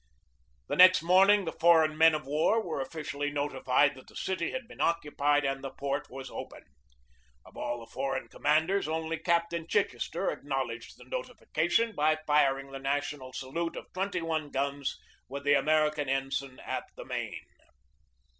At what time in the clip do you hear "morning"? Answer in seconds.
1.03-1.45